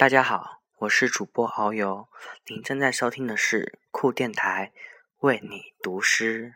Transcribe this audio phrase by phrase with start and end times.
[0.00, 2.08] 大家好，我是主播遨游，
[2.46, 4.72] 您正在收听的是酷电台
[5.18, 6.54] 为你读诗。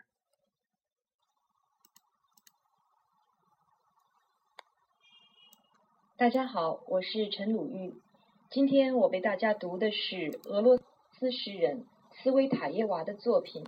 [6.17, 8.01] 大家好，我是陈鲁豫，
[8.49, 10.79] 今天我为大家读的是俄罗
[11.11, 11.85] 斯诗人
[12.15, 13.63] 斯维塔耶娃的作品，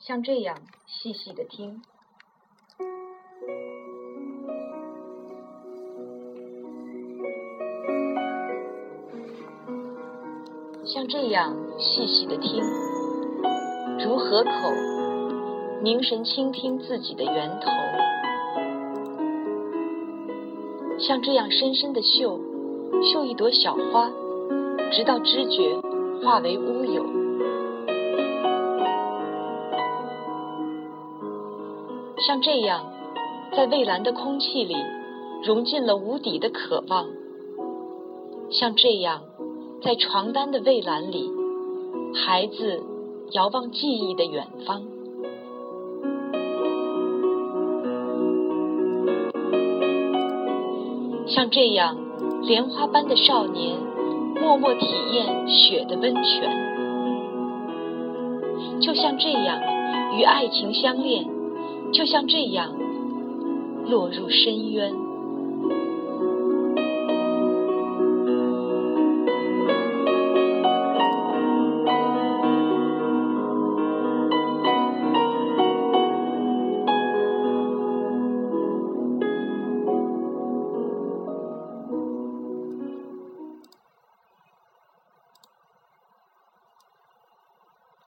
[0.00, 1.84] 像这样细细的听。
[10.92, 12.64] 像这样细细的听，
[14.04, 14.50] 如河口，
[15.84, 17.70] 凝神倾听自己的源头；
[20.98, 22.40] 像这样深深的嗅，
[23.04, 24.10] 嗅一朵小花，
[24.90, 25.80] 直到知觉
[26.24, 27.04] 化为乌有；
[32.26, 32.84] 像这样，
[33.56, 34.74] 在蔚蓝的空气里，
[35.44, 37.06] 融进了无底的渴望；
[38.50, 39.29] 像这样。
[39.82, 41.30] 在床单的蔚蓝里，
[42.14, 42.82] 孩子
[43.32, 44.82] 遥望记忆的远方，
[51.26, 51.96] 像这样
[52.42, 53.78] 莲花般的少年，
[54.38, 56.50] 默默体验雪的温泉，
[58.82, 59.58] 就像这样
[60.18, 61.26] 与爱情相恋，
[61.90, 62.74] 就像这样
[63.88, 65.09] 落入深渊。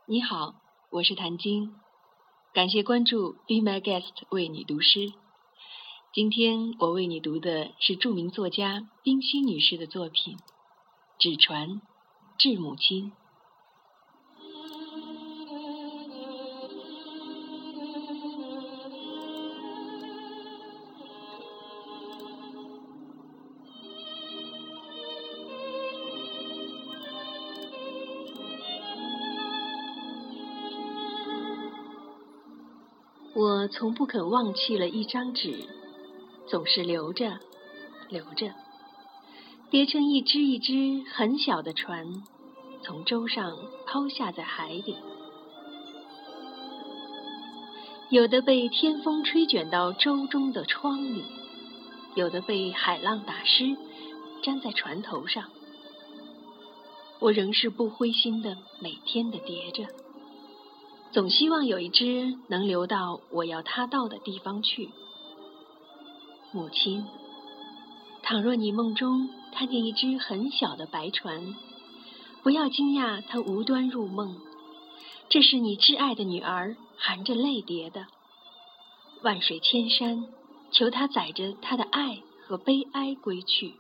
[0.06, 0.56] 你好，
[0.90, 1.76] 我是谭晶，
[2.54, 5.14] 感谢关注 Be My Guest 为你读诗。
[6.12, 10.36] 今天我为你读的是著名作家冰心女士的作品
[11.20, 11.82] 《纸船
[12.38, 13.12] 致母亲》。
[33.36, 35.68] 我从不肯忘弃了一张纸，
[36.48, 37.40] 总是留着，
[38.10, 38.54] 留着，
[39.72, 42.22] 叠成一只一只很小的船，
[42.84, 43.58] 从舟上
[43.88, 44.96] 抛下在海里。
[48.10, 51.24] 有的被天风吹卷到舟中的窗里，
[52.14, 53.76] 有的被海浪打湿，
[54.44, 55.50] 粘在船头上。
[57.20, 59.88] 我仍是不灰心的，每天的叠着。
[61.14, 64.90] 总希望有一只能流到我要它到的地方去，
[66.52, 67.06] 母亲。
[68.24, 71.54] 倘若你梦中看见一只很小的白船，
[72.42, 74.38] 不要惊讶它无端入梦，
[75.30, 78.08] 这是你挚爱的女儿含着泪叠的。
[79.22, 80.26] 万水千山，
[80.72, 83.76] 求它载着她的爱和悲哀归去。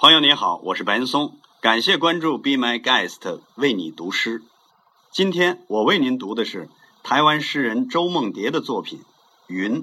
[0.00, 4.44] 朋友您好，我是白岩松，感谢关注 Be My Guest 为你读诗。
[5.10, 6.68] 今天我为您读的是
[7.02, 9.00] 台湾诗人周梦蝶的作品
[9.48, 9.82] 《云》。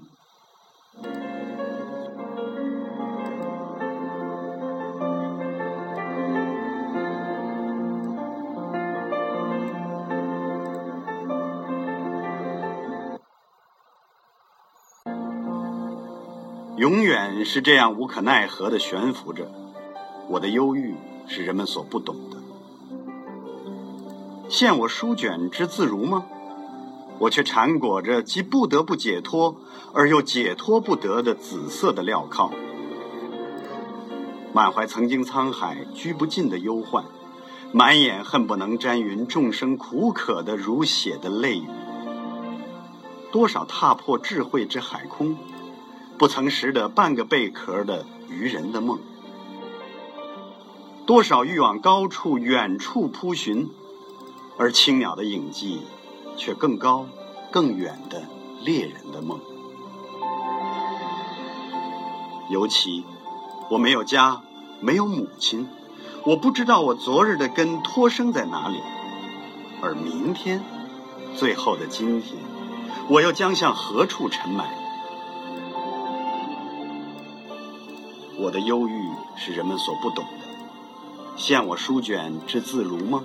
[16.77, 19.64] 永远是这样无可奈何的悬浮着。
[20.27, 20.95] 我的忧郁
[21.27, 22.37] 是人们所不懂的，
[24.49, 26.25] 现我书卷之自如吗？
[27.19, 29.55] 我却缠裹着既不得不解脱
[29.93, 32.51] 而又解脱不得的紫色的镣铐，
[34.51, 37.05] 满怀曾经沧海居不尽的忧患，
[37.71, 41.67] 满眼恨不能沾匀众生苦渴的如血的泪雨，
[43.31, 45.37] 多少踏破智慧之海空，
[46.17, 48.99] 不曾识得半个贝壳的愚人的梦。
[51.05, 53.69] 多少欲往高处、远处扑寻，
[54.57, 55.83] 而青鸟的影迹，
[56.35, 57.05] 却更高、
[57.51, 58.23] 更远的
[58.63, 59.39] 猎人的梦。
[62.49, 63.05] 尤其，
[63.69, 64.41] 我没有家，
[64.79, 65.67] 没有母亲，
[66.23, 68.81] 我不知道我昨日的根托生在哪里，
[69.83, 70.63] 而明天，
[71.35, 72.35] 最后的今天，
[73.09, 74.65] 我又将向何处沉埋？
[78.39, 80.44] 我的忧郁是人们所不懂的。
[81.37, 83.23] 献我书卷之自如吗？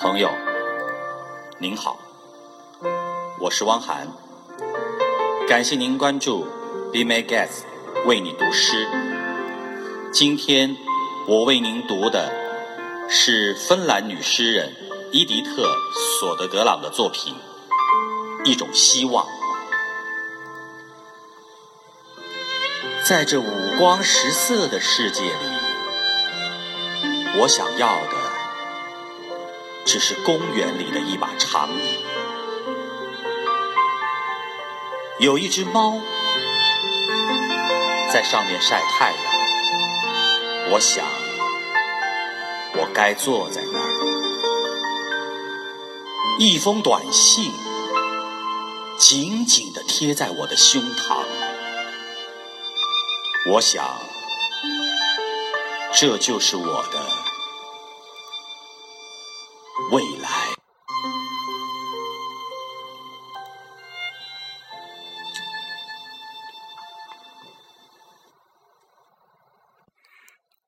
[0.00, 0.30] 朋友，
[1.58, 1.98] 您好，
[3.38, 4.08] 我是汪涵，
[5.46, 6.44] 感谢您关注
[6.90, 7.64] Be My Guest
[8.06, 8.88] 为你读诗。
[10.10, 10.74] 今天
[11.28, 12.32] 我为您读的
[13.10, 14.74] 是芬兰女诗人
[15.12, 15.66] 伊迪特·
[16.18, 17.34] 索德格朗的作品
[18.46, 19.26] 《一种希望》。
[23.06, 25.34] 在这五光十色的世界里，
[27.40, 28.29] 我想要的。
[29.92, 31.98] 只是公园里的一把长椅，
[35.18, 36.00] 有一只猫
[38.12, 39.20] 在上面晒太阳。
[40.70, 41.04] 我想，
[42.76, 43.90] 我该坐在那儿。
[46.38, 47.52] 一封短信
[48.96, 51.24] 紧紧地贴在我的胸膛。
[53.48, 53.84] 我想，
[55.92, 57.29] 这就是我的。
[59.92, 60.28] 未来。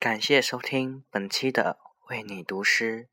[0.00, 1.78] 感谢收听本期的
[2.08, 3.11] 为你读诗。